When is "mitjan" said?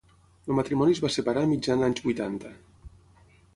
1.53-1.85